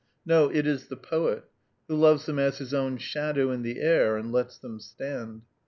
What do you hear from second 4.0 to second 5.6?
and lets them stand.